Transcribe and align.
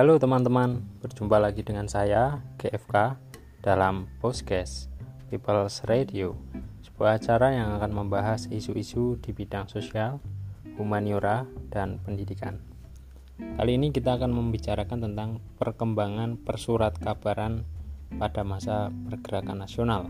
Halo 0.00 0.16
teman-teman, 0.16 0.80
berjumpa 1.04 1.36
lagi 1.36 1.60
dengan 1.60 1.84
saya 1.84 2.40
GFK 2.56 3.20
dalam 3.60 4.08
Postcast 4.16 4.88
People's 5.28 5.84
Radio, 5.84 6.40
sebuah 6.80 7.20
acara 7.20 7.52
yang 7.52 7.76
akan 7.76 7.92
membahas 7.92 8.48
isu-isu 8.48 9.20
di 9.20 9.36
bidang 9.36 9.68
sosial, 9.68 10.16
humaniora, 10.80 11.44
dan 11.68 12.00
pendidikan. 12.00 12.64
Kali 13.60 13.76
ini 13.76 13.92
kita 13.92 14.16
akan 14.16 14.32
membicarakan 14.32 15.04
tentang 15.04 15.36
perkembangan 15.60 16.40
persurat 16.48 16.96
kabaran 16.96 17.68
pada 18.16 18.40
masa 18.40 18.88
pergerakan 18.88 19.68
nasional. 19.68 20.08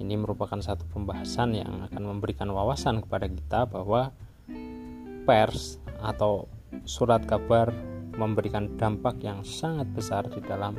Ini 0.00 0.16
merupakan 0.16 0.64
satu 0.64 0.88
pembahasan 0.96 1.60
yang 1.60 1.84
akan 1.92 2.02
memberikan 2.08 2.48
wawasan 2.48 3.04
kepada 3.04 3.28
kita 3.28 3.68
bahwa 3.68 4.16
pers 5.28 5.76
atau 6.00 6.48
surat 6.88 7.20
kabar 7.28 7.95
memberikan 8.16 8.74
dampak 8.80 9.20
yang 9.20 9.44
sangat 9.44 9.88
besar 9.92 10.24
di 10.28 10.40
dalam 10.44 10.76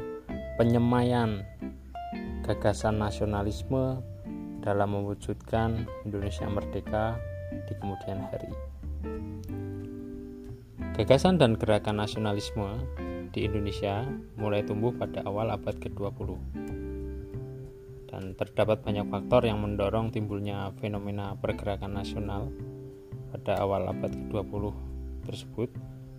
penyemaian 0.58 1.46
gagasan 2.42 2.98
nasionalisme 2.98 4.02
dalam 4.66 4.90
mewujudkan 4.98 5.86
Indonesia 6.04 6.50
merdeka 6.50 7.16
di 7.70 7.74
kemudian 7.78 8.20
hari. 8.28 8.52
Gagasan 10.98 11.38
dan 11.38 11.54
gerakan 11.56 12.02
nasionalisme 12.02 12.82
di 13.30 13.46
Indonesia 13.46 14.02
mulai 14.34 14.66
tumbuh 14.66 14.90
pada 14.98 15.22
awal 15.30 15.54
abad 15.54 15.78
ke-20. 15.78 16.34
Dan 18.10 18.34
terdapat 18.34 18.82
banyak 18.82 19.06
faktor 19.14 19.46
yang 19.46 19.62
mendorong 19.62 20.10
timbulnya 20.10 20.74
fenomena 20.82 21.38
pergerakan 21.38 22.02
nasional 22.02 22.50
pada 23.30 23.62
awal 23.62 23.86
abad 23.94 24.10
ke-20 24.10 24.74
tersebut 25.30 25.70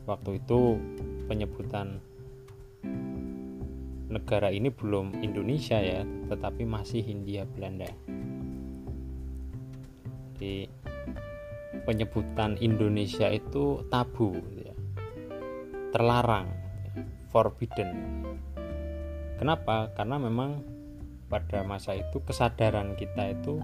waktu 0.08 0.40
itu 0.40 0.80
penyebutan 1.28 2.00
negara 4.08 4.48
ini 4.48 4.72
belum 4.72 5.20
Indonesia 5.20 5.76
ya 5.76 6.00
tetapi 6.32 6.64
masih 6.64 7.04
Hindia 7.04 7.44
Belanda. 7.44 7.92
Di 10.40 10.64
penyebutan 11.84 12.56
Indonesia 12.56 13.28
itu 13.28 13.84
tabu 13.92 14.32
ya. 14.56 14.72
terlarang 15.92 16.48
forbidden. 17.28 18.24
Kenapa? 19.36 19.92
Karena 19.92 20.16
memang 20.16 20.64
pada 21.28 21.60
masa 21.60 21.92
itu 21.92 22.24
kesadaran 22.24 22.96
kita 22.96 23.36
itu 23.36 23.60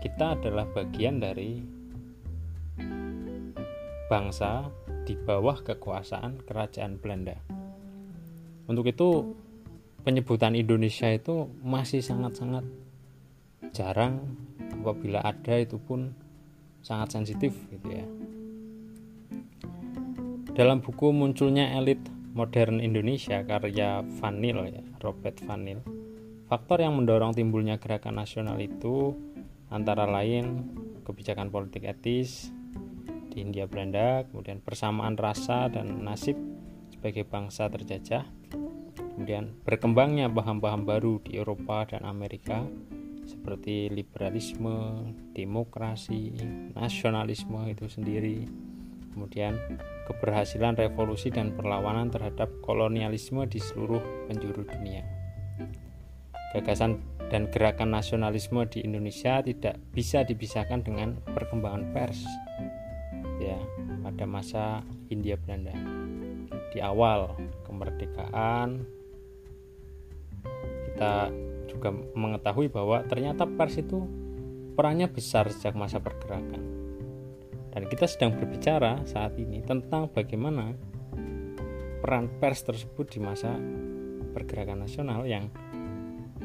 kita 0.00 0.40
adalah 0.40 0.64
bagian 0.72 1.20
dari 1.20 1.60
bangsa 4.08 4.72
di 5.06 5.14
bawah 5.14 5.62
kekuasaan 5.62 6.42
kerajaan 6.42 6.98
Belanda. 6.98 7.38
Untuk 8.66 8.90
itu 8.90 9.38
penyebutan 10.02 10.58
Indonesia 10.58 11.06
itu 11.06 11.46
masih 11.62 12.02
sangat-sangat 12.02 12.66
jarang 13.70 14.34
apabila 14.82 15.22
ada 15.22 15.62
itu 15.62 15.78
pun 15.78 16.10
sangat 16.82 17.14
sensitif 17.14 17.54
gitu 17.70 17.86
ya. 17.86 18.06
Dalam 20.58 20.82
buku 20.82 21.14
munculnya 21.14 21.78
elit 21.78 22.02
modern 22.34 22.82
Indonesia 22.82 23.46
karya 23.46 24.02
Vanil 24.18 24.58
ya, 24.66 24.82
Robert 24.98 25.38
Vanil. 25.46 25.80
Faktor 26.46 26.82
yang 26.82 26.98
mendorong 26.98 27.34
timbulnya 27.34 27.78
gerakan 27.78 28.22
nasional 28.22 28.58
itu 28.58 29.14
antara 29.70 30.06
lain 30.06 30.62
kebijakan 31.02 31.50
politik 31.50 31.86
etis, 31.86 32.54
di 33.36 33.44
India 33.44 33.68
Belanda, 33.68 34.24
kemudian 34.32 34.64
persamaan 34.64 35.20
rasa 35.20 35.68
dan 35.68 36.00
nasib 36.00 36.40
sebagai 36.88 37.28
bangsa 37.28 37.68
terjajah, 37.68 38.24
kemudian 38.96 39.52
berkembangnya 39.60 40.32
paham-paham 40.32 40.88
baru 40.88 41.20
di 41.20 41.36
Eropa 41.36 41.84
dan 41.84 42.08
Amerika 42.08 42.64
seperti 43.28 43.92
liberalisme, 43.92 45.12
demokrasi, 45.36 46.32
nasionalisme 46.72 47.60
itu 47.68 47.84
sendiri, 47.92 48.48
kemudian 49.12 49.60
keberhasilan 50.08 50.72
revolusi 50.72 51.28
dan 51.28 51.52
perlawanan 51.52 52.08
terhadap 52.08 52.48
kolonialisme 52.64 53.44
di 53.44 53.60
seluruh 53.60 54.00
penjuru 54.32 54.64
dunia. 54.64 55.04
Gagasan 56.56 57.04
dan 57.28 57.50
gerakan 57.50 57.92
nasionalisme 57.92 58.64
di 58.70 58.86
Indonesia 58.86 59.42
tidak 59.42 59.76
bisa 59.90 60.22
dipisahkan 60.22 60.86
dengan 60.86 61.18
perkembangan 61.34 61.90
pers 61.90 62.22
pada 64.16 64.24
masa 64.24 64.80
Hindia 65.12 65.36
Belanda 65.36 65.76
di 66.72 66.80
awal 66.80 67.36
kemerdekaan 67.68 68.88
kita 70.88 71.28
juga 71.68 71.92
mengetahui 72.16 72.72
bahwa 72.72 73.04
ternyata 73.04 73.44
pers 73.44 73.76
itu 73.76 74.08
perannya 74.72 75.12
besar 75.12 75.52
sejak 75.52 75.76
masa 75.76 76.00
pergerakan 76.00 76.64
dan 77.76 77.84
kita 77.92 78.08
sedang 78.08 78.40
berbicara 78.40 79.04
saat 79.04 79.36
ini 79.36 79.60
tentang 79.60 80.08
bagaimana 80.08 80.72
peran 82.00 82.32
pers 82.40 82.64
tersebut 82.64 83.12
di 83.12 83.20
masa 83.20 83.52
pergerakan 84.32 84.88
nasional 84.88 85.28
yang 85.28 85.52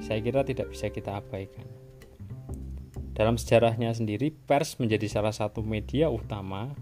saya 0.04 0.20
kira 0.20 0.44
tidak 0.44 0.76
bisa 0.76 0.92
kita 0.92 1.24
abaikan. 1.24 1.64
Dalam 3.16 3.40
sejarahnya 3.40 3.96
sendiri, 3.96 4.32
pers 4.34 4.76
menjadi 4.80 5.08
salah 5.08 5.36
satu 5.36 5.62
media 5.64 6.08
utama 6.12 6.74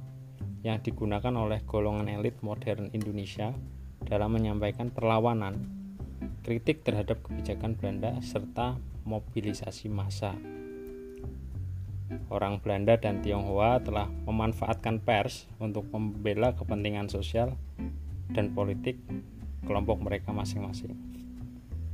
yang 0.64 0.84
digunakan 0.84 1.32
oleh 1.36 1.64
golongan 1.64 2.12
elit 2.12 2.40
modern 2.44 2.92
Indonesia 2.92 3.56
dalam 4.04 4.36
menyampaikan 4.36 4.92
perlawanan, 4.92 5.56
kritik 6.44 6.84
terhadap 6.84 7.24
kebijakan 7.24 7.80
Belanda, 7.80 8.20
serta 8.20 8.76
mobilisasi 9.08 9.88
massa. 9.88 10.36
Orang 12.34 12.60
Belanda 12.66 12.98
dan 12.98 13.22
Tionghoa 13.22 13.82
telah 13.86 14.10
memanfaatkan 14.26 15.02
pers 15.06 15.46
untuk 15.62 15.86
membela 15.94 16.58
kepentingan 16.58 17.06
sosial 17.06 17.54
dan 18.34 18.54
politik 18.58 18.98
kelompok 19.66 20.02
mereka 20.02 20.34
masing-masing. 20.34 20.98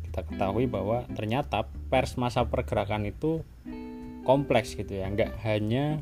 Kita 0.08 0.24
ketahui 0.24 0.72
bahwa 0.72 1.04
ternyata 1.12 1.68
pers 1.92 2.16
masa 2.16 2.48
pergerakan 2.48 3.12
itu 3.12 3.44
kompleks 4.24 4.74
gitu 4.74 4.96
ya 4.96 5.12
nggak 5.12 5.38
hanya 5.44 6.00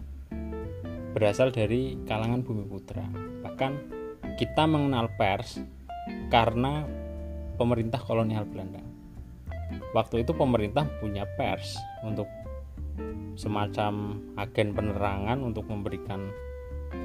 berasal 1.14 1.54
dari 1.54 1.96
kalangan 2.10 2.42
bumi 2.42 2.66
putra. 2.66 3.06
Bahkan 3.46 3.72
kita 4.36 4.66
mengenal 4.66 5.14
pers 5.14 5.62
karena 6.34 6.84
pemerintah 7.56 8.02
kolonial 8.02 8.50
Belanda. 8.50 8.82
Waktu 9.94 10.26
itu 10.26 10.34
pemerintah 10.34 10.90
punya 10.98 11.30
pers 11.38 11.78
untuk 12.02 12.26
semacam 13.38 14.22
agen 14.38 14.74
penerangan 14.74 15.42
untuk 15.42 15.66
memberikan 15.70 16.30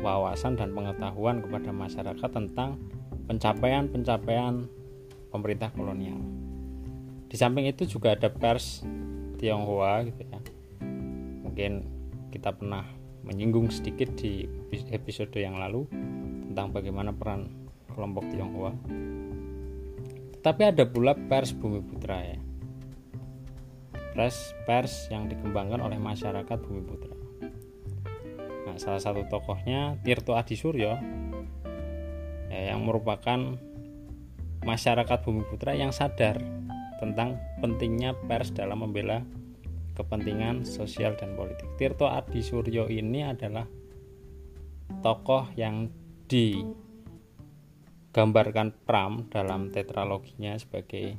wawasan 0.05 0.57
dan 0.57 0.73
pengetahuan 0.77 1.41
kepada 1.41 1.71
masyarakat 1.73 2.31
tentang 2.33 2.77
pencapaian-pencapaian 3.29 4.69
pemerintah 5.33 5.73
kolonial. 5.73 6.21
Di 7.29 7.37
samping 7.37 7.69
itu 7.69 7.85
juga 7.85 8.17
ada 8.17 8.33
pers 8.33 8.85
Tionghoa 9.37 10.03
gitu 10.09 10.23
ya. 10.25 10.41
Mungkin 11.45 11.73
kita 12.33 12.57
pernah 12.57 12.98
menyinggung 13.29 13.69
sedikit 13.69 14.09
di 14.17 14.49
episode 14.89 15.37
yang 15.37 15.61
lalu 15.61 15.85
tentang 16.49 16.73
bagaimana 16.73 17.13
peran 17.13 17.53
kelompok 17.93 18.25
Tionghoa. 18.33 18.73
Tapi 20.41 20.63
ada 20.65 20.89
pula 20.89 21.13
pers 21.13 21.53
Bumi 21.53 21.85
Putra 21.85 22.25
ya. 22.25 22.41
Pers 24.17 24.57
pers 24.65 25.13
yang 25.13 25.29
dikembangkan 25.29 25.85
oleh 25.85 26.01
masyarakat 26.01 26.59
Bumi 26.65 26.83
Putra. 26.89 27.15
Nah, 28.65 28.77
salah 28.81 29.03
satu 29.03 29.29
tokohnya 29.29 30.01
Tirto 30.01 30.33
Adi 30.33 30.57
Suryo 30.57 30.97
ya, 32.49 32.63
yang 32.73 32.81
merupakan 32.89 33.61
masyarakat 34.65 35.19
Bumi 35.21 35.45
Putra 35.45 35.77
yang 35.77 35.93
sadar 35.93 36.41
tentang 36.99 37.39
pentingnya 37.61 38.17
pers 38.27 38.51
dalam 38.51 38.83
membela 38.83 39.23
kepentingan 39.99 40.63
sosial 40.63 41.19
dan 41.19 41.35
politik. 41.35 41.67
Tirto 41.75 42.07
Adi 42.07 42.39
Suryo 42.39 42.87
ini 42.87 43.27
adalah 43.27 43.67
tokoh 45.03 45.51
yang 45.59 45.91
digambarkan 46.31 48.71
Pram 48.87 49.27
dalam 49.27 49.75
tetraloginya 49.75 50.55
sebagai 50.55 51.19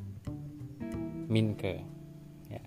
Minke. 1.28 1.84
Ya. 2.48 2.64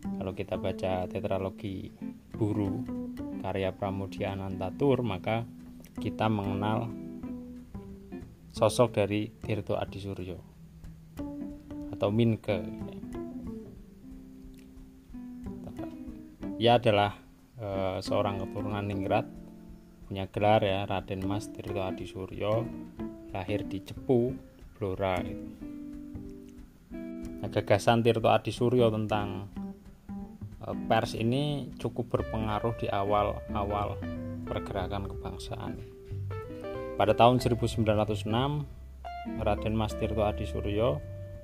Kalau 0.00 0.32
kita 0.32 0.56
baca 0.56 1.04
tetralogi 1.06 1.92
Buru 2.32 2.80
karya 3.44 3.76
Pramudia 3.76 4.32
Anantatur 4.34 5.06
maka 5.06 5.46
kita 6.00 6.26
mengenal 6.26 6.90
sosok 8.50 8.90
dari 8.96 9.28
Tirto 9.30 9.76
Adi 9.76 10.00
Suryo 10.00 10.40
atau 11.92 12.08
Minke. 12.10 12.64
Ya. 12.64 13.07
Ia 16.58 16.82
adalah 16.82 17.14
e, 17.54 17.68
seorang 18.02 18.42
keturunan 18.42 18.82
Ningrat 18.82 19.26
punya 20.08 20.26
gelar 20.26 20.64
ya 20.64 20.88
Raden 20.88 21.22
Mas 21.22 21.46
Tirto 21.52 21.84
Adi 21.84 22.08
Suryo 22.08 22.64
lahir 23.30 23.62
di 23.68 23.84
Cepu, 23.84 24.32
Blora. 24.74 25.20
Gitu. 25.20 25.46
Nah, 27.38 27.48
gagasan 27.52 28.00
Tirto 28.00 28.32
Adi 28.32 28.48
Suryo 28.48 28.88
tentang 28.88 29.52
uh, 30.64 30.74
pers 30.88 31.12
ini 31.12 31.68
cukup 31.76 32.08
berpengaruh 32.08 32.74
di 32.80 32.88
awal-awal 32.88 34.00
pergerakan 34.48 35.12
kebangsaan. 35.12 35.76
Pada 36.96 37.12
tahun 37.14 37.38
1906, 37.38 37.84
Raden 39.38 39.74
Mas 39.76 39.92
Tirto 39.94 40.24
Adi 40.24 40.48
Suryo 40.48 40.98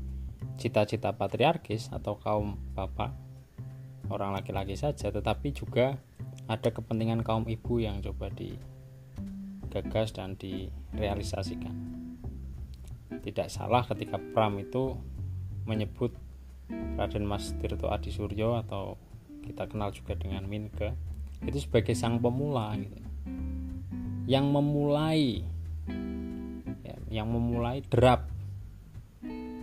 cita-cita 0.60 1.16
patriarkis 1.16 1.88
atau 1.90 2.20
kaum 2.20 2.54
bapak 2.76 3.23
orang 4.10 4.36
laki-laki 4.36 4.76
saja 4.76 5.08
tetapi 5.08 5.54
juga 5.54 5.96
ada 6.50 6.68
kepentingan 6.68 7.24
kaum 7.24 7.48
ibu 7.48 7.80
yang 7.80 8.04
coba 8.04 8.28
digagas 8.32 10.12
dan 10.12 10.36
direalisasikan 10.36 11.72
tidak 13.24 13.48
salah 13.48 13.86
ketika 13.88 14.20
Pram 14.20 14.60
itu 14.60 14.98
menyebut 15.64 16.12
Raden 16.96 17.24
Mas 17.24 17.52
Tirto 17.56 17.88
Adi 17.88 18.12
Suryo 18.12 18.60
atau 18.60 18.96
kita 19.44 19.68
kenal 19.68 19.92
juga 19.92 20.16
dengan 20.16 20.44
Minke 20.48 20.92
itu 21.44 21.60
sebagai 21.60 21.92
sang 21.92 22.20
pemula 22.20 22.72
gitu. 22.76 23.00
yang 24.24 24.48
memulai 24.48 25.44
ya, 26.80 26.96
yang 27.12 27.28
memulai 27.28 27.84
derap 27.84 28.32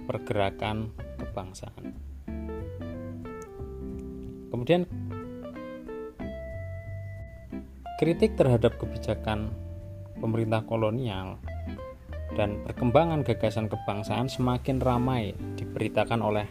pergerakan 0.05 0.93
kebangsaan. 1.17 2.10
Kemudian 4.51 4.83
kritik 7.97 8.35
terhadap 8.35 8.77
kebijakan 8.77 9.49
pemerintah 10.19 10.61
kolonial 10.67 11.39
dan 12.35 12.59
perkembangan 12.67 13.23
gagasan 13.23 13.71
kebangsaan 13.71 14.27
semakin 14.27 14.83
ramai 14.83 15.31
diberitakan 15.55 16.19
oleh 16.21 16.45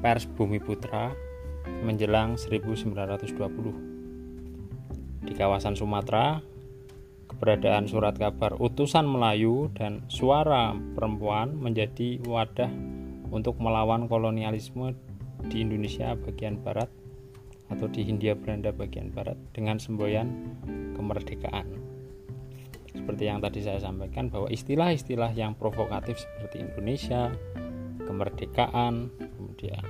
pers 0.00 0.24
Bumi 0.24 0.56
Putra 0.58 1.12
menjelang 1.84 2.40
1920. 2.40 5.28
Di 5.28 5.36
kawasan 5.36 5.76
Sumatera, 5.76 6.40
Keberadaan 7.28 7.84
surat 7.84 8.16
kabar 8.16 8.56
utusan 8.56 9.04
Melayu 9.04 9.68
dan 9.76 10.00
suara 10.08 10.72
perempuan 10.96 11.60
menjadi 11.60 12.16
wadah 12.24 12.72
untuk 13.28 13.60
melawan 13.60 14.08
kolonialisme 14.08 14.96
di 15.52 15.60
Indonesia 15.60 16.16
bagian 16.16 16.56
barat 16.64 16.88
atau 17.68 17.86
di 17.88 18.04
Hindia 18.04 18.32
Belanda 18.32 18.72
bagian 18.72 19.12
barat 19.12 19.36
dengan 19.52 19.76
semboyan 19.76 20.56
kemerdekaan. 20.96 21.68
Seperti 22.92 23.24
yang 23.28 23.38
tadi 23.38 23.60
saya 23.62 23.78
sampaikan 23.78 24.32
bahwa 24.32 24.48
istilah-istilah 24.48 25.36
yang 25.36 25.54
provokatif 25.54 26.18
seperti 26.18 26.64
Indonesia, 26.64 27.30
kemerdekaan, 28.08 29.12
kemudian 29.16 29.84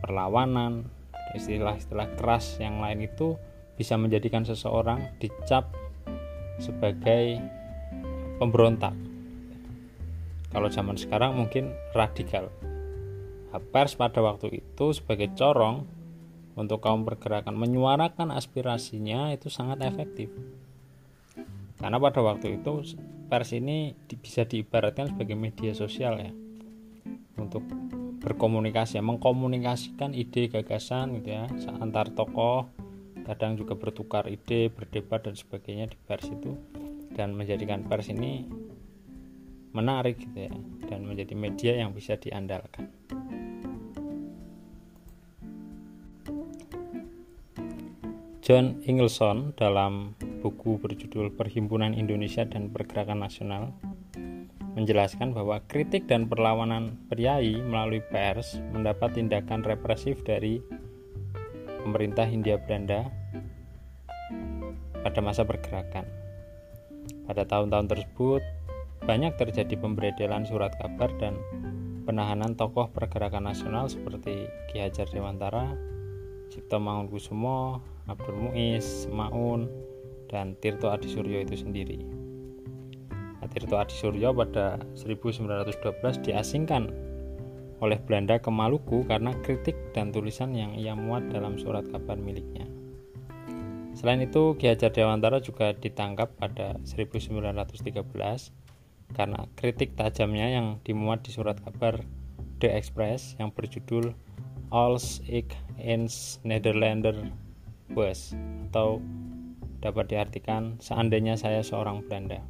perlawanan, 0.00 0.88
istilah-istilah 1.36 2.16
keras 2.16 2.56
yang 2.58 2.80
lain 2.80 3.04
itu 3.04 3.36
bisa 3.76 3.94
menjadikan 4.00 4.42
seseorang 4.46 5.14
dicap 5.20 5.72
sebagai 6.58 7.42
pemberontak. 8.38 8.94
Kalau 10.54 10.70
zaman 10.70 10.94
sekarang 10.94 11.34
mungkin 11.34 11.74
radikal. 11.92 12.50
Pers 13.70 13.94
pada 13.94 14.18
waktu 14.18 14.62
itu 14.62 14.90
sebagai 14.90 15.30
corong 15.38 15.86
untuk 16.54 16.82
kaum 16.82 17.02
pergerakan. 17.02 17.54
Menyuarakan 17.58 18.30
aspirasinya 18.34 19.34
itu 19.34 19.50
sangat 19.50 19.82
efektif. 19.86 20.30
Karena 21.78 21.98
pada 21.98 22.22
waktu 22.22 22.62
itu 22.62 22.96
pers 23.26 23.50
ini 23.52 23.92
bisa 24.22 24.46
diibaratkan 24.46 25.12
sebagai 25.14 25.34
media 25.34 25.74
sosial 25.74 26.18
ya. 26.22 26.32
Untuk 27.34 27.66
berkomunikasi, 28.22 29.02
mengkomunikasikan 29.02 30.14
ide 30.14 30.48
gagasan 30.48 31.20
gitu 31.20 31.34
ya 31.34 31.44
antar 31.82 32.08
tokoh 32.14 32.70
kadang 33.24 33.56
juga 33.56 33.76
bertukar 33.76 34.28
ide 34.28 34.70
berdebat 34.72 35.28
dan 35.28 35.34
sebagainya 35.34 35.90
di 35.92 35.98
pers 35.98 36.30
itu. 36.30 36.54
Dan 37.14 37.38
menjadikan 37.38 37.86
pers 37.86 38.10
ini 38.10 38.42
menarik 39.74 40.22
gitu 40.22 40.50
ya 40.50 40.54
dan 40.86 41.02
menjadi 41.02 41.34
media 41.34 41.72
yang 41.82 41.90
bisa 41.90 42.14
diandalkan 42.14 42.86
John 48.44 48.84
Ingleson 48.84 49.56
dalam 49.56 50.20
buku 50.44 50.76
berjudul 50.76 51.32
Perhimpunan 51.32 51.96
Indonesia 51.96 52.44
dan 52.44 52.68
Pergerakan 52.68 53.24
Nasional 53.24 53.72
menjelaskan 54.76 55.32
bahwa 55.32 55.64
kritik 55.64 56.04
dan 56.04 56.28
perlawanan 56.28 57.00
priai 57.08 57.56
melalui 57.56 58.04
pers 58.04 58.60
mendapat 58.76 59.16
tindakan 59.16 59.64
represif 59.64 60.20
dari 60.28 60.60
pemerintah 61.80 62.28
Hindia 62.28 62.60
Belanda 62.60 63.08
pada 65.00 65.24
masa 65.24 65.48
pergerakan. 65.48 66.04
Pada 67.24 67.48
tahun-tahun 67.48 67.96
tersebut, 67.96 68.44
banyak 69.08 69.40
terjadi 69.40 69.72
pemberedelan 69.80 70.44
surat 70.44 70.76
kabar 70.76 71.08
dan 71.16 71.40
penahanan 72.04 72.52
tokoh 72.60 72.92
pergerakan 72.92 73.48
nasional 73.48 73.88
seperti 73.88 74.52
Ki 74.68 74.84
Hajar 74.84 75.08
Dewantara, 75.08 75.93
Cipto 76.50 76.80
Mangunkusumo, 76.80 77.80
Abdul 78.08 78.36
Muiz, 78.36 79.08
Maun, 79.08 79.68
dan 80.28 80.58
Tirto 80.58 80.90
Adi 80.90 81.08
Suryo 81.08 81.44
itu 81.44 81.56
sendiri. 81.56 82.02
Nah, 83.40 83.48
Tirto 83.48 83.76
Adi 83.76 83.94
Suryo 83.94 84.32
pada 84.32 84.80
1912 84.98 86.24
diasingkan 86.24 86.90
oleh 87.84 87.98
Belanda 88.00 88.40
ke 88.40 88.48
Maluku 88.48 89.04
karena 89.04 89.36
kritik 89.44 89.76
dan 89.92 90.08
tulisan 90.14 90.56
yang 90.56 90.72
ia 90.72 90.96
muat 90.96 91.28
dalam 91.28 91.60
surat 91.60 91.84
kabar 91.92 92.16
miliknya. 92.16 92.64
Selain 93.94 94.18
itu, 94.24 94.58
Ki 94.58 94.72
Hajar 94.72 94.90
Dewantara 94.90 95.38
juga 95.38 95.70
ditangkap 95.70 96.34
pada 96.34 96.80
1913 96.82 97.94
karena 99.14 99.46
kritik 99.54 99.94
tajamnya 99.94 100.50
yang 100.50 100.82
dimuat 100.82 101.22
di 101.22 101.30
surat 101.30 101.60
kabar 101.62 102.02
The 102.58 102.74
Express 102.74 103.38
yang 103.38 103.54
berjudul 103.54 104.16
Als 104.74 105.22
ik 105.30 105.54
eens 105.78 106.42
Nederlander 106.42 107.30
was 107.94 108.34
atau 108.66 108.98
dapat 109.78 110.10
diartikan 110.10 110.82
seandainya 110.82 111.38
saya 111.38 111.62
seorang 111.62 112.02
Belanda. 112.02 112.42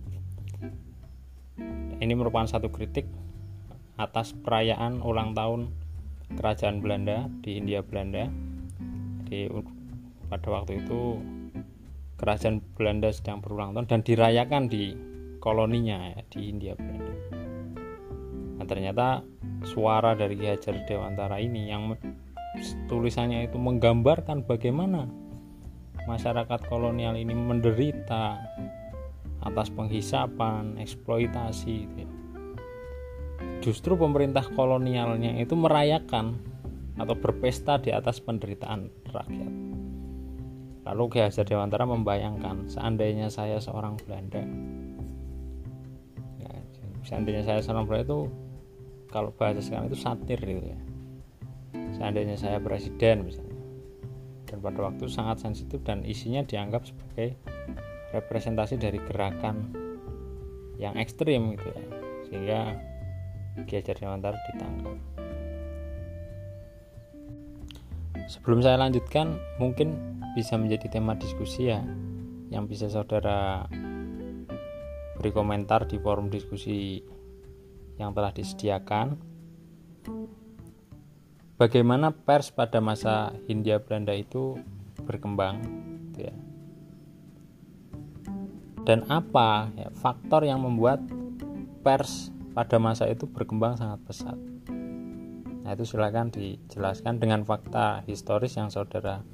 Ini 2.00 2.16
merupakan 2.16 2.48
satu 2.48 2.72
kritik 2.72 3.04
atas 4.00 4.32
perayaan 4.32 5.04
ulang 5.04 5.36
tahun 5.36 5.68
kerajaan 6.40 6.80
Belanda 6.80 7.28
di 7.44 7.60
Hindia 7.60 7.84
Belanda. 7.84 8.32
Jadi 9.28 9.52
pada 10.32 10.48
waktu 10.48 10.80
itu 10.80 11.20
kerajaan 12.16 12.64
Belanda 12.72 13.12
sedang 13.12 13.44
berulang 13.44 13.76
tahun 13.76 13.84
dan 13.84 14.00
dirayakan 14.00 14.72
di 14.72 14.96
koloninya 15.44 16.16
ya, 16.16 16.24
di 16.32 16.40
Hindia 16.48 16.72
Belanda. 16.72 17.13
Nah, 18.64 18.72
ternyata 18.72 19.20
suara 19.68 20.16
dari 20.16 20.40
Ki 20.40 20.48
Hajar 20.48 20.88
Dewantara 20.88 21.36
ini 21.36 21.68
yang 21.68 21.92
tulisannya 22.88 23.44
itu 23.44 23.60
menggambarkan 23.60 24.48
bagaimana 24.48 25.04
masyarakat 26.08 26.64
kolonial 26.64 27.12
ini 27.12 27.36
menderita 27.36 28.40
atas 29.44 29.68
penghisapan, 29.68 30.80
eksploitasi 30.80 31.74
gitu 31.84 31.96
ya 32.00 32.08
justru 33.64 33.96
pemerintah 33.96 34.44
kolonialnya 34.52 35.40
itu 35.40 35.56
merayakan 35.56 36.36
atau 37.00 37.16
berpesta 37.16 37.80
di 37.80 37.90
atas 37.96 38.20
penderitaan 38.20 38.92
rakyat. 39.08 39.52
Lalu 40.84 41.04
Ki 41.08 41.18
Hajar 41.24 41.48
Dewantara 41.48 41.88
membayangkan 41.88 42.68
seandainya 42.68 43.32
saya 43.32 43.56
seorang 43.56 43.96
Belanda, 44.04 44.44
ya, 46.44 46.52
seandainya 47.08 47.40
saya 47.40 47.64
seorang 47.64 47.88
Belanda 47.88 48.04
itu 48.04 48.20
kalau 49.14 49.30
bahasa 49.30 49.62
sekarang 49.62 49.86
itu 49.86 49.98
satir 50.02 50.42
gitu 50.42 50.74
ya. 50.74 50.78
Seandainya 51.94 52.34
saya 52.34 52.58
presiden 52.58 53.30
misalnya, 53.30 53.62
dan 54.50 54.58
pada 54.58 54.90
waktu 54.90 55.06
sangat 55.06 55.46
sensitif 55.46 55.78
dan 55.86 56.02
isinya 56.02 56.42
dianggap 56.42 56.82
sebagai 56.82 57.38
representasi 58.10 58.74
dari 58.74 58.98
gerakan 58.98 59.70
yang 60.82 60.98
ekstrim 60.98 61.54
gitu 61.54 61.70
ya. 61.70 61.84
Sehingga 62.26 62.60
Ki 63.70 63.78
Hajar 63.78 63.94
Dewantara 63.94 64.34
ditangkap. 64.50 64.98
Sebelum 68.26 68.66
saya 68.66 68.82
lanjutkan 68.82 69.38
mungkin 69.62 69.94
bisa 70.34 70.58
menjadi 70.58 70.98
tema 70.98 71.14
diskusi 71.14 71.70
ya 71.70 71.78
yang 72.50 72.66
bisa 72.66 72.90
saudara 72.90 73.70
beri 75.14 75.30
komentar 75.30 75.86
di 75.86 76.02
forum 76.02 76.26
diskusi 76.26 76.98
yang 77.98 78.14
telah 78.14 78.34
disediakan. 78.34 79.18
Bagaimana 81.54 82.10
pers 82.10 82.50
pada 82.50 82.82
masa 82.82 83.30
Hindia 83.46 83.78
Belanda 83.78 84.10
itu 84.10 84.58
berkembang 85.06 85.62
gitu 86.10 86.30
ya. 86.30 86.36
dan 88.84 89.00
apa 89.08 89.72
ya, 89.74 89.88
faktor 89.96 90.44
yang 90.44 90.60
membuat 90.60 91.00
pers 91.80 92.28
pada 92.52 92.76
masa 92.76 93.08
itu 93.08 93.24
berkembang 93.24 93.80
sangat 93.80 94.02
pesat? 94.04 94.38
Nah 95.64 95.72
itu 95.72 95.88
silakan 95.88 96.28
dijelaskan 96.28 97.16
dengan 97.16 97.40
fakta 97.48 98.04
historis 98.04 98.60
yang 98.60 98.68
saudara 98.68 99.24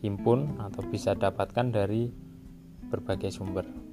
himpun 0.00 0.62
atau 0.62 0.86
bisa 0.86 1.18
dapatkan 1.18 1.74
dari 1.74 2.08
berbagai 2.88 3.34
sumber 3.34 3.89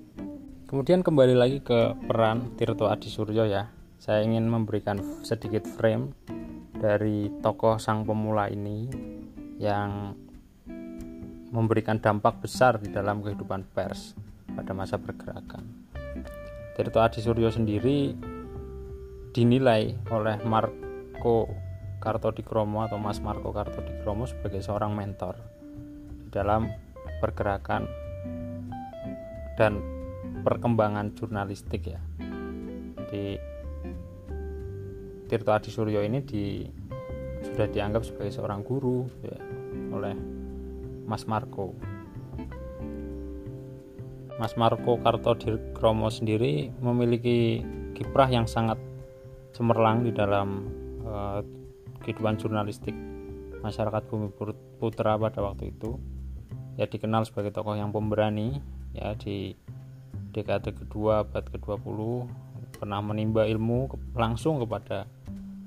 kemudian 0.67 0.99
kembali 0.99 1.31
lagi 1.31 1.63
ke 1.63 1.95
peran 2.11 2.51
Tirto 2.59 2.91
Adi 2.91 3.07
Suryo 3.07 3.47
ya 3.47 3.71
saya 4.03 4.19
ingin 4.27 4.51
memberikan 4.51 4.99
sedikit 5.23 5.63
frame 5.63 6.11
dari 6.75 7.31
tokoh 7.39 7.79
sang 7.79 8.03
pemula 8.03 8.51
ini 8.51 8.91
yang 9.57 10.11
memberikan 11.55 12.03
dampak 12.03 12.43
besar 12.43 12.77
di 12.83 12.91
dalam 12.91 13.23
kehidupan 13.23 13.63
pers 13.71 14.13
pada 14.51 14.75
masa 14.75 14.99
pergerakan. 14.99 15.63
Tirto 16.75 16.99
Adi 16.99 17.23
Suryo 17.23 17.47
sendiri 17.47 18.13
dinilai 19.31 19.95
oleh 20.11 20.37
Marco 20.43 21.47
Kartodikromo 22.03 22.83
atau 22.83 22.99
Mas 22.99 23.23
Marco 23.23 23.55
Kartodikromo 23.55 24.27
sebagai 24.27 24.59
seorang 24.61 24.93
mentor 24.93 25.39
di 26.21 26.29
dalam 26.29 26.69
pergerakan 27.23 27.87
dan 29.57 29.96
perkembangan 30.41 31.13
jurnalistik 31.15 31.93
ya. 31.93 32.01
Di 33.07 33.37
Tirto 35.27 35.51
Adi 35.51 35.69
Suryo 35.71 36.03
ini 36.03 36.23
di, 36.23 36.63
sudah 37.43 37.67
dianggap 37.67 38.03
sebagai 38.07 38.31
seorang 38.31 38.63
guru 38.63 39.07
ya, 39.23 39.37
oleh 39.91 40.15
Mas 41.07 41.27
Marco. 41.27 41.75
Mas 44.37 44.53
Marco 44.53 45.01
Kartodikromo 45.01 46.13
sendiri 46.13 46.69
memiliki 46.79 47.65
kiprah 47.97 48.29
yang 48.29 48.45
sangat 48.45 48.77
cemerlang 49.57 50.05
di 50.05 50.13
dalam 50.13 50.69
uh, 51.01 51.41
kehidupan 52.05 52.37
jurnalistik 52.37 52.93
masyarakat 53.65 54.05
Bumi 54.05 54.29
Putra 54.77 55.17
pada 55.17 55.41
waktu 55.41 55.73
itu. 55.73 55.97
Ya 56.77 56.85
dikenal 56.85 57.25
sebagai 57.25 57.49
tokoh 57.49 57.73
yang 57.73 57.89
pemberani 57.89 58.61
ya 58.93 59.17
di 59.17 59.57
dekade 60.37 60.69
kedua 60.69 61.25
abad 61.25 61.49
ke-20 61.49 61.97
pernah 62.77 63.01
menimba 63.01 63.49
ilmu 63.49 63.89
langsung 64.13 64.61
kepada 64.61 65.09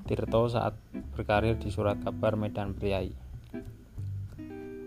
Tirto 0.07 0.47
saat 0.47 0.79
berkarir 1.11 1.59
di 1.59 1.75
surat 1.75 1.99
kabar 1.99 2.39
Medan 2.39 2.79
Priai. 2.79 3.11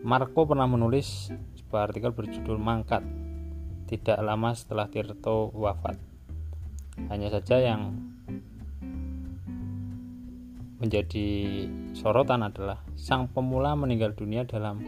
Marco 0.08 0.48
pernah 0.48 0.68
menulis 0.72 1.36
sebuah 1.60 1.92
artikel 1.92 2.16
berjudul 2.16 2.56
Mangkat 2.56 3.04
tidak 3.92 4.24
lama 4.24 4.56
setelah 4.56 4.88
Tirto 4.88 5.52
wafat. 5.52 6.00
Hanya 7.12 7.28
saja 7.28 7.60
yang 7.60 8.00
menjadi 10.80 11.28
sorotan 11.92 12.48
adalah 12.48 12.80
sang 12.96 13.28
pemula 13.28 13.76
meninggal 13.76 14.16
dunia 14.16 14.48
dalam 14.48 14.80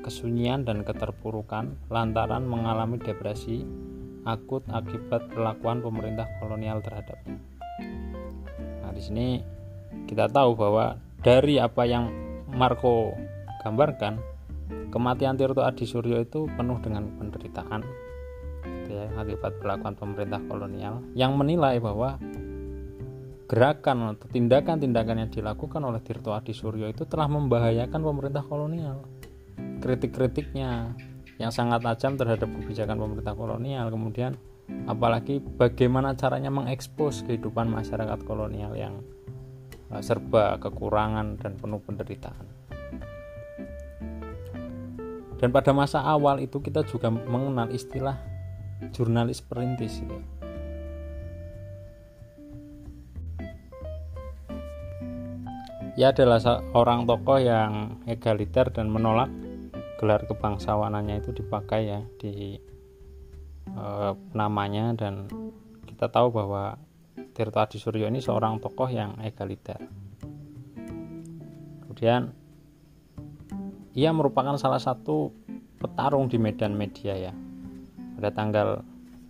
kesunyian 0.00 0.64
dan 0.64 0.80
keterpurukan 0.80 1.76
lantaran 1.92 2.48
mengalami 2.48 2.96
depresi 2.96 3.89
akut 4.24 4.64
akibat 4.68 5.32
perlakuan 5.32 5.80
pemerintah 5.80 6.28
kolonial 6.40 6.84
terhadapnya. 6.84 7.38
Nah, 8.84 8.92
di 8.92 9.02
sini 9.02 9.26
kita 10.06 10.28
tahu 10.28 10.56
bahwa 10.56 11.00
dari 11.20 11.60
apa 11.60 11.82
yang 11.88 12.12
Marco 12.50 13.14
gambarkan 13.62 14.18
kematian 14.90 15.38
Tirto 15.38 15.62
Adi 15.62 15.86
Suryo 15.86 16.20
itu 16.24 16.50
penuh 16.50 16.78
dengan 16.82 17.06
penderitaan 17.16 17.80
ya, 18.90 19.06
akibat 19.20 19.60
perlakuan 19.62 19.94
pemerintah 19.94 20.40
kolonial 20.50 21.04
yang 21.14 21.38
menilai 21.38 21.78
bahwa 21.78 22.18
gerakan 23.50 24.14
atau 24.14 24.30
tindakan-tindakan 24.30 25.26
yang 25.26 25.30
dilakukan 25.30 25.82
oleh 25.82 26.00
Tirto 26.02 26.34
Adi 26.34 26.54
Suryo 26.54 26.90
itu 26.90 27.06
telah 27.06 27.26
membahayakan 27.30 28.00
pemerintah 28.00 28.42
kolonial 28.46 29.02
kritik-kritiknya 29.80 30.94
yang 31.40 31.48
sangat 31.48 31.80
tajam 31.80 32.20
terhadap 32.20 32.52
kebijakan 32.52 33.00
pemerintah 33.00 33.32
kolonial 33.32 33.88
kemudian 33.88 34.36
apalagi 34.84 35.40
bagaimana 35.40 36.12
caranya 36.14 36.52
mengekspos 36.52 37.24
kehidupan 37.24 37.66
masyarakat 37.72 38.20
kolonial 38.28 38.76
yang 38.76 39.00
Eh, 39.90 40.02
serba 40.06 40.54
kekurangan 40.62 41.34
dan 41.42 41.58
penuh 41.58 41.82
penderitaan. 41.82 42.46
Dan 45.42 45.50
pada 45.50 45.74
masa 45.74 46.06
awal 46.06 46.38
itu 46.38 46.62
kita 46.62 46.86
juga 46.86 47.10
mengenal 47.10 47.74
istilah 47.74 48.14
jurnalis 48.94 49.42
perintis. 49.42 49.98
Ia 55.98 56.14
adalah 56.14 56.38
seorang 56.38 57.10
tokoh 57.10 57.42
yang 57.42 57.98
egaliter 58.06 58.70
dan 58.70 58.94
menolak 58.94 59.26
gelar 60.00 60.24
kebangsawanannya 60.24 61.20
itu 61.20 61.36
dipakai 61.36 61.92
ya 61.92 62.00
di 62.16 62.56
e, 63.68 63.84
namanya 64.32 64.96
dan 64.96 65.28
kita 65.84 66.08
tahu 66.08 66.32
bahwa 66.32 66.80
Tirto 67.36 67.60
Adi 67.60 67.76
Suryo 67.76 68.08
ini 68.08 68.24
seorang 68.24 68.56
tokoh 68.64 68.88
yang 68.88 69.20
egaliter. 69.20 69.76
Kemudian 71.84 72.32
ia 73.92 74.08
merupakan 74.16 74.56
salah 74.56 74.80
satu 74.80 75.36
petarung 75.76 76.32
di 76.32 76.40
medan 76.40 76.72
media 76.72 77.12
ya. 77.20 77.32
Pada 78.16 78.32
tanggal 78.32 78.80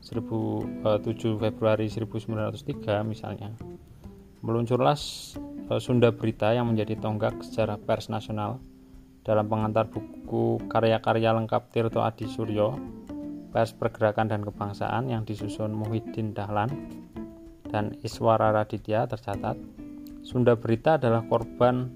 7 0.07 1.03
eh, 1.03 1.35
Februari 1.39 1.87
1903 1.91 3.03
misalnya 3.03 3.51
meluncurlah 4.41 4.95
eh, 5.71 5.81
Sunda 5.83 6.15
Berita 6.15 6.55
yang 6.55 6.71
menjadi 6.71 6.95
tonggak 6.97 7.43
sejarah 7.43 7.77
pers 7.83 8.07
nasional 8.07 8.63
dalam 9.21 9.47
pengantar 9.47 9.89
buku 9.93 10.61
karya-karya 10.73 11.37
lengkap 11.37 11.69
Tirto 11.69 12.01
Adi 12.01 12.25
Suryo 12.25 12.77
Pers 13.51 13.77
Pergerakan 13.77 14.31
dan 14.31 14.41
Kebangsaan 14.47 15.11
yang 15.11 15.27
disusun 15.27 15.75
Muhyiddin 15.75 16.33
Dahlan 16.33 16.71
dan 17.69 17.99
Iswara 18.01 18.55
Raditya 18.55 19.05
tercatat 19.11 19.59
Sunda 20.25 20.57
Berita 20.57 20.97
adalah 20.97 21.27
korban 21.27 21.91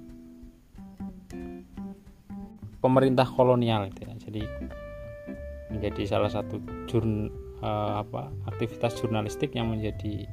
pemerintah 2.85 3.25
kolonial 3.25 3.89
gitu 3.89 4.01
ya. 4.05 4.15
jadi 4.29 4.43
menjadi 5.73 6.03
salah 6.07 6.31
satu 6.31 6.61
jurn, 6.87 7.33
uh, 7.65 8.05
apa, 8.05 8.31
aktivitas 8.47 9.01
jurnalistik 9.01 9.57
yang 9.57 9.73
menjadi 9.73 10.29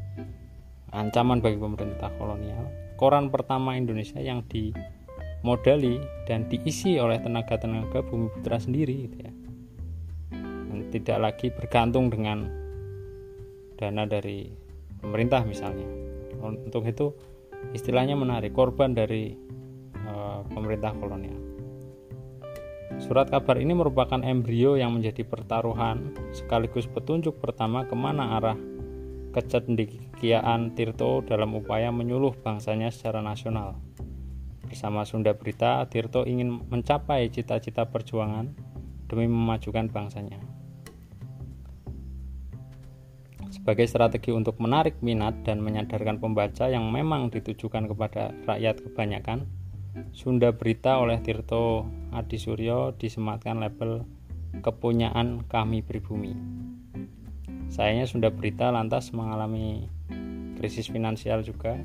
ancaman 0.92 1.40
bagi 1.40 1.56
pemerintah 1.56 2.12
kolonial 2.20 2.68
koran 3.00 3.32
pertama 3.32 3.80
Indonesia 3.80 4.20
yang 4.20 4.44
dimodali 5.42 5.98
dan 6.30 6.46
diisi 6.46 7.02
oleh 7.02 7.18
tenaga-tenaga 7.18 8.06
bumi 8.06 8.30
putra 8.30 8.62
sendiri 8.62 9.10
gitu 9.10 9.18
ya. 9.26 9.34
Dan 10.70 10.88
tidak 10.94 11.18
lagi 11.18 11.50
bergantung 11.50 12.14
dengan 12.14 12.46
dana 13.74 14.06
dari 14.06 14.54
pemerintah 15.02 15.42
misalnya. 15.42 15.90
Untuk 16.42 16.86
itu 16.86 17.10
istilahnya 17.74 18.14
menarik 18.14 18.54
korban 18.54 18.94
dari 18.94 19.34
uh, 20.06 20.46
pemerintah 20.54 20.94
kolonial. 20.94 21.42
Surat 23.02 23.34
kabar 23.34 23.58
ini 23.58 23.74
merupakan 23.74 24.22
embrio 24.22 24.78
yang 24.78 24.94
menjadi 24.94 25.26
pertaruhan 25.26 26.14
sekaligus 26.38 26.86
petunjuk 26.86 27.42
pertama 27.42 27.82
ke 27.90 27.98
mana 27.98 28.38
arah 28.38 28.58
kecendikiaan 29.34 30.78
Tirto 30.78 31.26
dalam 31.26 31.58
upaya 31.58 31.90
menyuluh 31.90 32.36
bangsanya 32.46 32.94
secara 32.94 33.24
nasional 33.26 33.80
bersama 34.72 35.04
Sunda 35.04 35.36
Berita 35.36 35.84
Tirto 35.92 36.24
ingin 36.24 36.64
mencapai 36.72 37.28
cita-cita 37.28 37.92
perjuangan 37.92 38.56
demi 39.12 39.28
memajukan 39.28 39.92
bangsanya 39.92 40.40
sebagai 43.52 43.86
strategi 43.86 44.32
untuk 44.32 44.58
menarik 44.64 45.04
minat 45.04 45.44
dan 45.44 45.60
menyadarkan 45.62 46.18
pembaca 46.18 46.72
yang 46.72 46.88
memang 46.90 47.30
ditujukan 47.30 47.94
kepada 47.94 48.32
rakyat 48.48 48.80
kebanyakan, 48.80 49.46
Sunda 50.16 50.56
Berita 50.56 50.98
oleh 50.98 51.20
Tirto 51.20 51.86
Adi 52.16 52.40
Suryo 52.40 52.96
disematkan 52.96 53.60
label 53.60 54.08
kepunyaan 54.66 55.46
kami 55.46 55.84
pribumi. 55.84 56.34
sayangnya 57.72 58.08
Sunda 58.08 58.34
Berita 58.34 58.72
lantas 58.72 59.14
mengalami 59.14 59.86
krisis 60.60 60.92
finansial 60.92 61.44
juga 61.46 61.80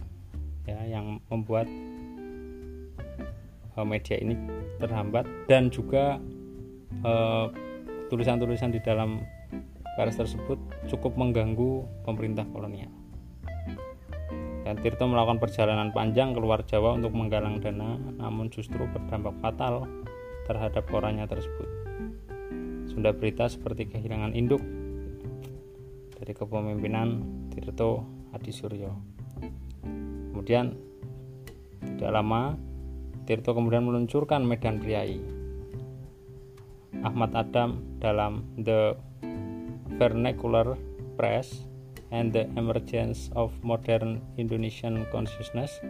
ya 0.67 0.83
yang 0.87 1.23
membuat 1.31 1.71
media 3.85 4.17
ini 4.17 4.39
terhambat 4.81 5.27
dan 5.51 5.69
juga 5.69 6.17
tulisan 8.09 8.39
tulisan-tulisan 8.41 8.71
di 8.71 8.81
dalam 8.81 9.21
pers 9.99 10.17
tersebut 10.17 10.61
cukup 10.87 11.19
mengganggu 11.19 11.85
pemerintah 12.07 12.47
kolonial. 12.55 12.93
Dan 14.67 14.83
Tirto 14.83 15.07
melakukan 15.07 15.39
perjalanan 15.39 15.95
panjang 15.95 16.35
keluar 16.35 16.63
Jawa 16.67 16.99
untuk 16.99 17.15
menggalang 17.15 17.63
dana, 17.63 17.99
namun 18.19 18.51
justru 18.51 18.83
berdampak 18.91 19.35
fatal 19.39 19.87
terhadap 20.47 20.87
korannya 20.91 21.23
tersebut. 21.27 21.69
Sunda 22.91 23.15
Berita 23.15 23.47
seperti 23.47 23.87
kehilangan 23.87 24.35
induk 24.35 24.59
dari 26.19 26.33
kepemimpinan 26.35 27.23
Tirto 27.55 28.07
Adi 28.35 28.51
Suryo. 28.51 28.91
Kemudian 30.35 30.75
tidak 31.97 32.11
lama 32.11 32.59
Tirto 33.27 33.59
kemudian 33.59 33.83
meluncurkan 33.83 34.47
Medan 34.47 34.79
Priai. 34.79 35.19
Ahmad 37.03 37.35
Adam 37.35 37.83
dalam 37.99 38.47
The 38.55 38.95
Vernacular 39.99 40.79
Press 41.19 41.67
and 42.15 42.31
the 42.31 42.47
Emergence 42.55 43.35
of 43.35 43.51
Modern 43.67 44.23
Indonesian 44.39 45.11
Consciousness 45.11 45.83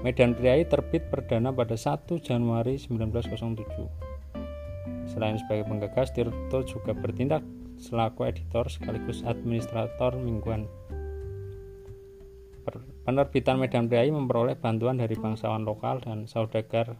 Medan 0.08 0.40
Priai 0.40 0.64
terbit 0.64 1.12
perdana 1.12 1.52
pada 1.52 1.76
1 1.76 2.16
Januari 2.24 2.80
1907. 2.80 5.12
Selain 5.12 5.36
sebagai 5.36 5.68
penggagas, 5.68 6.16
Tirto 6.16 6.64
juga 6.64 6.96
bertindak 6.96 7.44
selaku 7.78 8.26
editor 8.26 8.66
sekaligus 8.68 9.22
administrator 9.24 10.18
mingguan. 10.18 10.66
Penerbitan 13.08 13.56
Medan 13.64 13.88
Priai 13.88 14.12
memperoleh 14.12 14.60
bantuan 14.60 15.00
dari 15.00 15.16
bangsawan 15.16 15.64
lokal 15.64 16.04
dan 16.04 16.28
saudagar 16.28 17.00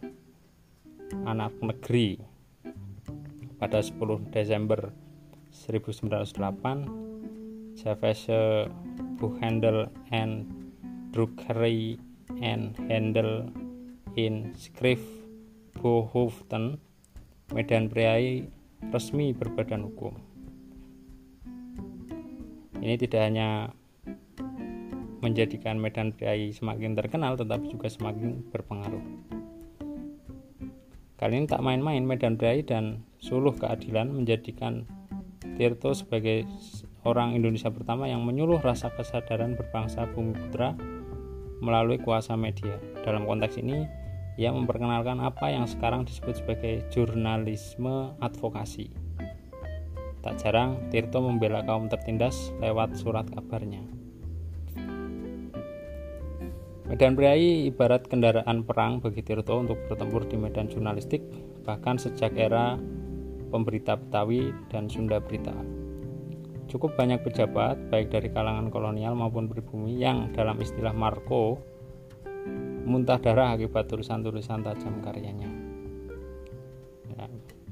anak 1.28 1.52
negeri 1.60 2.16
pada 3.60 3.84
10 3.84 4.32
Desember 4.32 4.96
1908 5.52 6.88
Javese 7.76 8.72
Buchandel 9.20 9.92
and 10.16 10.48
Drukkerij 11.12 12.00
and 12.40 12.80
Handel 12.88 13.52
in 14.16 14.56
Skrif 14.56 15.04
Bohoeften 15.76 16.80
Medan 17.52 17.92
Priai 17.92 18.48
resmi 18.94 19.36
berbadan 19.36 19.84
hukum 19.84 20.27
ini 22.88 22.96
tidak 22.96 23.28
hanya 23.28 23.76
menjadikan 25.20 25.76
Medan 25.76 26.16
Priai 26.16 26.56
semakin 26.56 26.96
terkenal 26.96 27.36
tetapi 27.36 27.76
juga 27.76 27.92
semakin 27.92 28.48
berpengaruh 28.48 29.04
Kali 31.18 31.34
ini 31.34 31.50
tak 31.50 31.66
main-main 31.66 32.06
Medan 32.06 32.38
Priai 32.38 32.62
dan 32.62 33.02
Suluh 33.18 33.52
Keadilan 33.58 34.14
menjadikan 34.14 34.86
Tirto 35.58 35.98
sebagai 35.98 36.46
orang 37.02 37.34
Indonesia 37.34 37.74
pertama 37.74 38.06
yang 38.06 38.22
menyuluh 38.22 38.62
rasa 38.62 38.94
kesadaran 38.94 39.58
berbangsa 39.58 40.06
Bumi 40.14 40.38
Putra 40.38 40.78
melalui 41.58 41.98
kuasa 41.98 42.38
media. 42.38 42.78
Dalam 43.02 43.26
konteks 43.26 43.58
ini, 43.58 43.90
ia 44.38 44.54
memperkenalkan 44.54 45.18
apa 45.18 45.50
yang 45.50 45.66
sekarang 45.66 46.06
disebut 46.06 46.38
sebagai 46.38 46.86
jurnalisme 46.94 48.14
advokasi. 48.22 49.07
Tak 50.28 50.44
jarang, 50.44 50.76
Tirto 50.92 51.24
membela 51.24 51.64
kaum 51.64 51.88
tertindas 51.88 52.52
lewat 52.60 53.00
surat 53.00 53.24
kabarnya. 53.32 53.80
Medan 56.92 57.16
Priai 57.16 57.72
ibarat 57.72 58.12
kendaraan 58.12 58.68
perang 58.68 59.00
bagi 59.00 59.24
Tirto 59.24 59.56
untuk 59.56 59.80
bertempur 59.88 60.28
di 60.28 60.36
medan 60.36 60.68
jurnalistik, 60.68 61.24
bahkan 61.64 61.96
sejak 61.96 62.36
era 62.36 62.76
pemberita 63.48 63.96
Betawi 63.96 64.52
dan 64.68 64.92
Sunda 64.92 65.24
Berita. 65.24 65.56
Cukup 66.68 67.00
banyak 67.00 67.24
pejabat, 67.24 67.88
baik 67.88 68.12
dari 68.12 68.28
kalangan 68.28 68.68
kolonial 68.68 69.16
maupun 69.16 69.48
pribumi, 69.48 69.96
yang 69.96 70.36
dalam 70.36 70.60
istilah 70.60 70.92
Marco 70.92 71.56
muntah 72.84 73.16
darah 73.16 73.56
akibat 73.56 73.88
tulisan-tulisan 73.88 74.60
tajam 74.60 75.00
karyanya. 75.00 75.47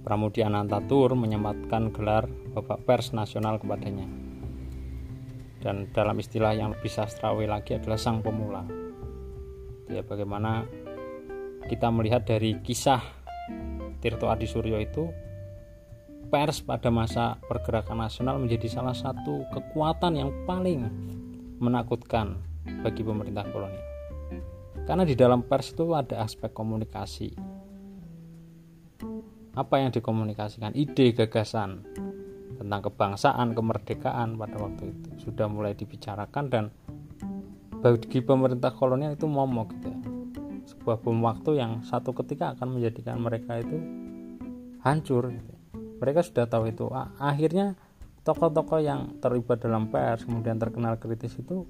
Pramudia 0.05 0.53
Anantatur 0.53 1.17
menyempatkan 1.17 1.89
gelar 1.89 2.29
Bapak 2.53 2.85
Pers 2.85 3.17
Nasional 3.17 3.57
kepadanya. 3.57 4.05
Dan 5.65 5.89
dalam 5.97 6.21
istilah 6.21 6.53
yang 6.53 6.77
lebih 6.77 6.93
sastrawi 6.93 7.49
lagi 7.49 7.73
adalah 7.73 7.97
sang 7.97 8.21
pemula. 8.21 8.69
Ya 9.89 10.05
bagaimana 10.05 10.69
kita 11.73 11.89
melihat 11.89 12.29
dari 12.29 12.61
kisah 12.61 13.01
Tirto 14.05 14.29
Adi 14.29 14.45
Suryo 14.45 14.77
itu 14.77 15.09
pers 16.29 16.61
pada 16.61 16.93
masa 16.93 17.41
pergerakan 17.49 18.05
nasional 18.05 18.37
menjadi 18.37 18.69
salah 18.69 18.93
satu 18.93 19.49
kekuatan 19.57 20.21
yang 20.21 20.31
paling 20.45 20.85
menakutkan 21.59 22.41
bagi 22.83 23.03
pemerintah 23.05 23.47
kolonial. 23.51 23.87
Karena 24.85 25.05
di 25.07 25.17
dalam 25.17 25.45
pers 25.45 25.73
itu 25.73 25.97
ada 25.97 26.21
aspek 26.21 26.53
komunikasi, 26.53 27.33
apa 29.55 29.75
yang 29.79 29.95
dikomunikasikan 29.95 30.75
ide 30.75 31.15
gagasan 31.15 31.87
tentang 32.59 32.81
kebangsaan 32.91 33.55
kemerdekaan 33.55 34.35
pada 34.35 34.57
waktu 34.59 34.91
itu 34.91 35.31
sudah 35.31 35.47
mulai 35.47 35.79
dibicarakan 35.79 36.45
dan 36.51 36.65
bagi 37.79 38.19
pemerintah 38.25 38.75
kolonial 38.75 39.15
itu 39.15 39.29
momok 39.31 39.77
gitu 39.79 39.89
ya 39.93 40.01
sebuah 40.65 40.97
bom 41.05 41.21
waktu 41.21 41.61
yang 41.61 41.85
satu 41.85 42.17
ketika 42.17 42.57
akan 42.57 42.81
menjadikan 42.81 43.21
mereka 43.21 43.61
itu 43.61 43.77
hancur 44.81 45.29
gitu. 45.29 45.53
mereka 46.01 46.25
sudah 46.25 46.49
tahu 46.49 46.73
itu 46.73 46.89
akhirnya 47.21 47.77
tokoh-tokoh 48.25 48.81
yang 48.81 49.21
terlibat 49.21 49.61
dalam 49.61 49.93
pers 49.93 50.25
kemudian 50.25 50.57
terkenal 50.57 50.97
kritis 50.97 51.37
itu 51.37 51.69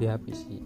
dihabisi. 0.00 0.64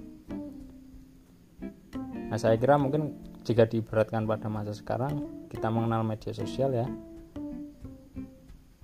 Nah 2.31 2.39
saya 2.39 2.55
kira 2.55 2.79
mungkin 2.79 3.19
jika 3.43 3.67
diibaratkan 3.67 4.25
pada 4.25 4.47
masa 4.47 4.71
sekarang 4.71 5.47
kita 5.51 5.67
mengenal 5.69 6.07
media 6.07 6.31
sosial 6.31 6.71
ya. 6.71 6.87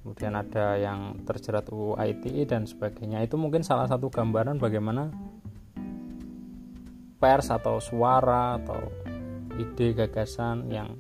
Kemudian 0.03 0.35
ada 0.35 0.75
yang 0.75 1.23
terjerat 1.23 1.71
UU 1.71 1.95
ITE 1.95 2.43
dan 2.43 2.67
sebagainya. 2.67 3.23
Itu 3.23 3.39
mungkin 3.39 3.63
salah 3.63 3.87
satu 3.87 4.11
gambaran 4.11 4.59
bagaimana 4.59 5.15
pers 7.23 7.53
atau 7.53 7.79
suara 7.79 8.59
atau 8.59 8.81
ide 9.61 9.93
gagasan 9.95 10.73
yang 10.73 10.99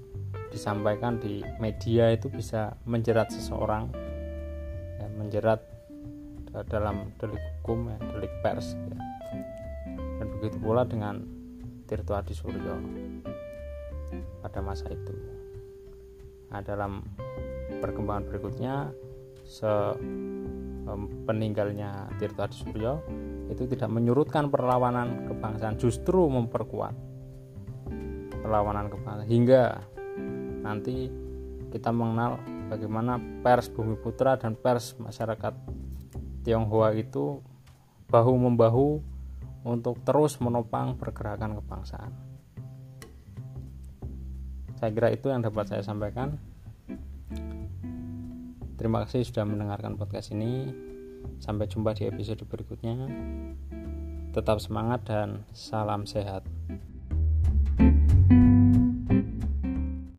disampaikan 0.52 1.18
di 1.18 1.42
media 1.58 2.12
itu 2.12 2.28
bisa 2.28 2.76
menjerat 2.84 3.32
seseorang 3.32 3.88
menjerat 5.20 5.60
dalam 6.66 7.14
delik 7.20 7.38
hukum 7.60 7.92
ya, 7.92 7.98
delik 8.16 8.32
pers 8.42 8.74
ya. 8.74 8.98
dan 10.18 10.26
begitu 10.38 10.56
pula 10.58 10.82
dengan 10.82 11.22
Tirto 11.86 12.16
Adi 12.18 12.34
Suryo 12.34 12.74
pada 14.42 14.58
masa 14.58 14.90
itu 14.90 15.14
nah 16.50 16.58
dalam 16.64 17.06
perkembangan 17.78 18.26
berikutnya 18.26 18.90
se 19.46 19.70
peninggalnya 21.26 22.10
Tirto 22.18 22.42
Adi 22.42 22.56
Suryo 22.58 22.92
itu 23.50 23.66
tidak 23.70 23.90
menyurutkan 23.90 24.50
perlawanan 24.50 25.30
kebangsaan 25.30 25.78
justru 25.78 26.26
memperkuat 26.26 26.94
perlawanan 28.42 28.90
kebangsaan 28.90 29.30
hingga 29.30 29.78
nanti 30.66 31.06
kita 31.70 31.94
mengenal 31.94 32.42
bagaimana 32.70 33.18
pers 33.42 33.66
Bumi 33.66 33.98
Putra 33.98 34.38
dan 34.38 34.54
pers 34.54 34.94
masyarakat 35.02 35.52
Tionghoa 36.46 36.94
itu 36.94 37.42
bahu 38.08 38.32
membahu 38.38 39.02
untuk 39.66 40.00
terus 40.06 40.40
menopang 40.40 40.96
pergerakan 40.96 41.58
kebangsaan. 41.60 42.12
Saya 44.80 44.90
kira 44.96 45.12
itu 45.12 45.28
yang 45.28 45.44
dapat 45.44 45.68
saya 45.68 45.84
sampaikan. 45.84 46.40
Terima 48.80 49.04
kasih 49.04 49.28
sudah 49.28 49.44
mendengarkan 49.44 50.00
podcast 50.00 50.32
ini. 50.32 50.72
Sampai 51.36 51.68
jumpa 51.68 51.92
di 51.92 52.08
episode 52.08 52.48
berikutnya. 52.48 52.96
Tetap 54.32 54.56
semangat 54.64 55.04
dan 55.04 55.44
salam 55.52 56.08
sehat. 56.08 56.48